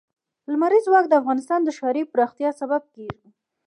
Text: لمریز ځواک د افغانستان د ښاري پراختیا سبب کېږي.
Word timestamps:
لمریز 0.51 0.83
ځواک 0.87 1.05
د 1.09 1.13
افغانستان 1.21 1.59
د 1.63 1.69
ښاري 1.77 2.03
پراختیا 2.13 2.49
سبب 2.59 2.81
کېږي. 2.95 3.27